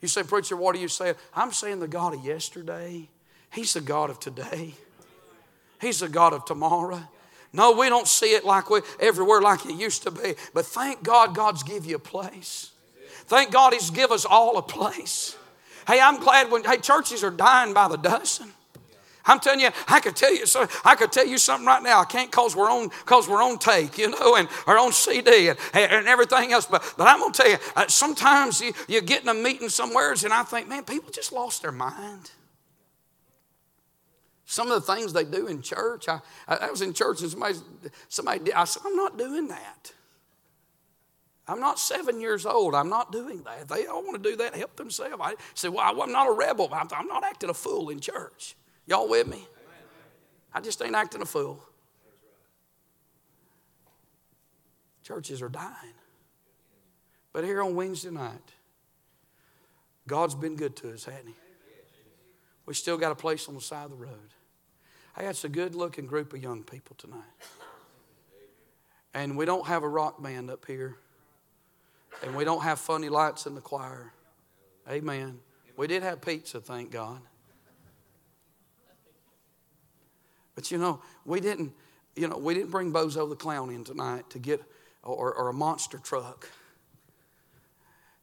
[0.02, 1.16] You say, Preacher, what are you saying?
[1.34, 3.10] I'm saying the God of yesterday,
[3.52, 4.74] He's the God of today.
[5.82, 7.02] He's the God of tomorrow.
[7.54, 10.36] No, we don't see it like we everywhere like it used to be.
[10.54, 12.72] But thank God God's give you a place.
[13.26, 15.36] Thank God He's give us all a place.
[15.88, 18.54] Hey, I'm glad when hey churches are dying by the dozen.
[19.32, 22.02] I'm telling you, I could tell you, so I could tell you something right now.
[22.02, 25.48] I can't cause we're on, cause we're on take, you know, and our own CD
[25.48, 26.66] and, and everything else.
[26.66, 30.26] But, but I'm gonna tell you, uh, sometimes you, you get in a meeting somewheres,
[30.26, 32.30] and I think, man, people just lost their mind.
[34.44, 37.56] Some of the things they do in church, I, I was in church and somebody,
[38.10, 39.94] somebody did, I said, I'm not doing that.
[41.48, 42.76] I'm not seven years old.
[42.76, 43.70] I'm not doing that.
[43.70, 45.16] They all want to do that, help themselves.
[45.20, 46.70] I said, Well, I'm not a rebel.
[46.72, 48.56] I'm not acting a fool in church.
[48.86, 49.48] Y'all with me?
[50.54, 51.64] I just ain't acting a fool.
[55.04, 55.94] Churches are dying.
[57.34, 58.54] But here on Wednesday night,
[60.08, 61.34] God's been good to us, hasn't He?
[62.66, 64.34] We still got a place on the side of the road.
[65.18, 67.20] Hey, that's a good looking group of young people tonight.
[69.14, 70.96] And we don't have a rock band up here.
[72.24, 74.14] And we don't have funny lights in the choir.
[74.90, 75.40] Amen.
[75.76, 77.22] We did have pizza, thank God.
[80.62, 81.74] But you know, we didn't,
[82.16, 84.62] you know, we didn't bring Bozo the clown in tonight to get
[85.02, 86.48] or, or a monster truck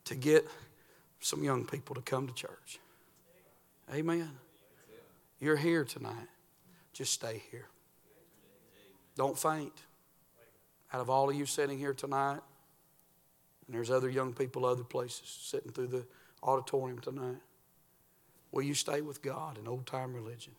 [0.05, 0.47] to get
[1.19, 2.79] some young people to come to church.
[3.93, 4.31] Amen.
[5.41, 6.29] You're here tonight.
[6.93, 7.67] Just stay here.
[9.17, 9.75] Don't faint.
[10.93, 12.39] Out of all of you sitting here tonight,
[13.67, 16.07] and there's other young people other places sitting through the
[16.45, 17.43] auditorium tonight,
[18.53, 20.53] will you stay with God in old time religion?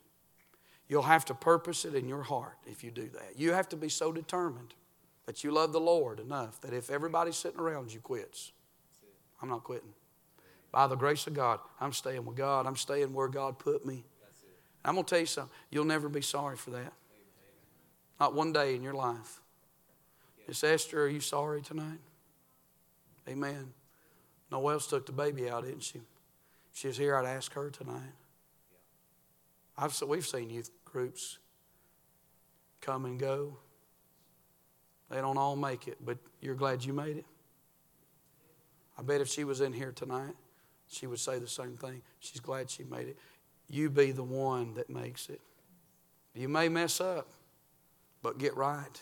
[0.90, 3.38] You'll have to purpose it in your heart if you do that.
[3.38, 4.74] You have to be so determined
[5.28, 8.52] that you love the Lord enough that if everybody's sitting around you quits,
[9.42, 9.94] I'm not quitting.
[10.72, 12.66] By the grace of God, I'm staying with God.
[12.66, 14.04] I'm staying where God put me.
[14.84, 15.54] I'm going to tell you something.
[15.70, 16.94] You'll never be sorry for that.
[18.20, 19.40] Not one day in your life.
[20.48, 22.00] Miss Esther, are you sorry tonight?
[23.28, 23.74] Amen.
[24.52, 26.00] Noel's took the baby out, didn't she?
[26.00, 28.14] If she was here, I'd ask her tonight.
[29.78, 31.40] I've, we've seen youth groups
[32.82, 33.58] come and go.
[35.10, 37.26] They don't all make it, but you're glad you made it.
[38.98, 40.36] I bet if she was in here tonight,
[40.88, 42.02] she would say the same thing.
[42.20, 43.18] She's glad she made it.
[43.70, 45.42] You be the one that makes it.
[46.34, 47.28] You may mess up,
[48.22, 49.02] but get right.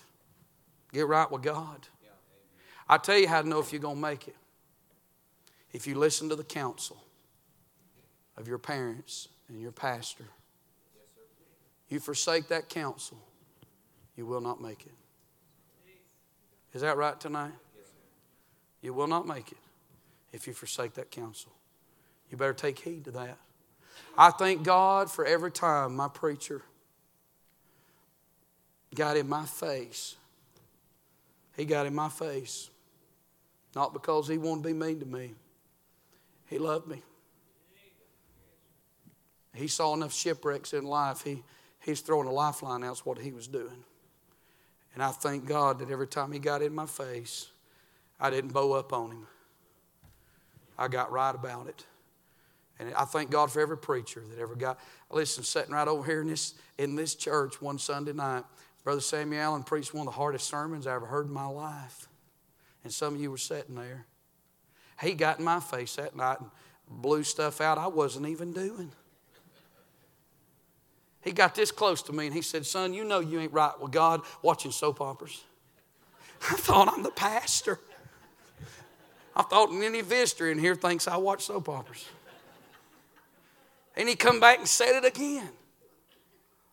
[0.94, 1.88] Get right with God.
[2.90, 4.36] I tell you how to know if you're going to make it.
[5.74, 7.04] If you listen to the counsel
[8.38, 10.26] of your parents and your pastor,
[11.90, 13.18] you forsake that counsel,
[14.16, 14.94] you will not make it.
[16.74, 17.54] Is that right tonight?
[18.82, 19.58] You will not make it
[20.32, 21.52] if you forsake that counsel.
[22.30, 23.38] You better take heed to that.
[24.18, 26.62] I thank God for every time my preacher
[28.98, 30.16] got in my face.
[31.56, 32.70] He got in my face.
[33.76, 35.34] Not because he wanted to be mean to me,
[36.48, 37.02] he loved me.
[39.54, 41.22] He saw enough shipwrecks in life.
[41.24, 41.44] He,
[41.88, 43.84] he's throwing a lifeline out, what he was doing.
[44.94, 47.48] And I thank God that every time he got in my face,
[48.20, 49.28] I didn't bow up on him.
[50.78, 51.86] I got right about it.
[52.78, 54.80] And I thank God for every preacher that ever got.
[55.10, 58.44] Listen, sitting right over here in this, in this church one Sunday night,
[58.84, 62.08] Brother Samuel Allen preached one of the hardest sermons I ever heard in my life.
[62.84, 64.06] And some of you were sitting there.
[65.02, 66.50] He got in my face that night and
[66.90, 68.92] blew stuff out I wasn't even doing.
[71.22, 73.80] He got this close to me and he said, Son, you know you ain't right
[73.80, 75.44] with God watching soap operas.
[76.50, 77.80] I thought I'm the pastor.
[79.36, 82.06] I thought in any visitor in here thinks I watch soap operas.
[83.96, 85.50] And he come back and said it again.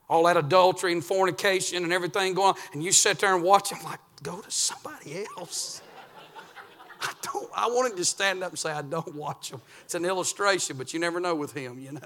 [0.08, 2.54] All that adultery and fornication and everything going on.
[2.72, 5.82] And you sit there and watch him like, go to somebody else.
[7.00, 9.62] I don't, I wanted to stand up and say, I don't watch them.
[9.84, 12.00] It's an illustration, but you never know with him, you know.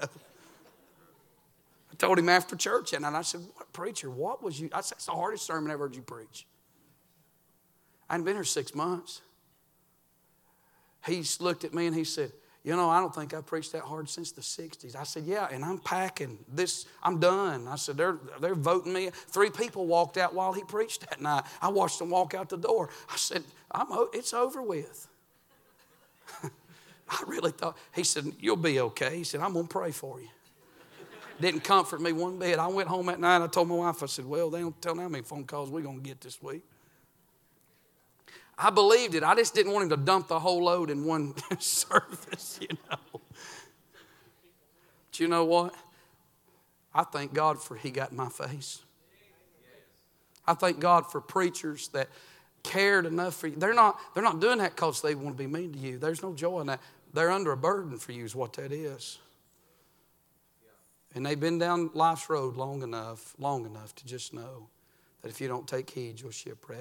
[1.99, 4.69] Told him after church, and I said, what, Preacher, what was you?
[4.73, 6.47] I said, It's the hardest sermon I ever heard you preach.
[8.09, 9.21] I hadn't been here six months.
[11.05, 12.31] He looked at me and he said,
[12.63, 14.95] You know, I don't think I preached that hard since the 60s.
[14.95, 17.67] I said, Yeah, and I'm packing this, I'm done.
[17.67, 19.11] I said, They're, they're voting me.
[19.13, 21.43] Three people walked out while he preached that night.
[21.61, 22.89] I watched them walk out the door.
[23.09, 25.07] I said, I'm, It's over with.
[27.09, 29.17] I really thought, he said, You'll be okay.
[29.17, 30.29] He said, I'm going to pray for you.
[31.39, 32.59] Didn't comfort me one bit.
[32.59, 33.41] I went home that night.
[33.41, 35.69] I told my wife, I said, Well, they don't tell me how many phone calls
[35.69, 36.63] we're going to get this week.
[38.57, 39.23] I believed it.
[39.23, 43.21] I just didn't want him to dump the whole load in one service, you know.
[45.09, 45.73] But you know what?
[46.93, 48.81] I thank God for he got my face.
[50.45, 52.09] I thank God for preachers that
[52.63, 53.55] cared enough for you.
[53.55, 55.97] They're not, they're not doing that because they want to be mean to you.
[55.97, 56.81] There's no joy in that.
[57.13, 59.19] They're under a burden for you, is what that is.
[61.15, 64.67] And they've been down life's road long enough, long enough to just know
[65.21, 66.77] that if you don't take heed, you'll shipwreck.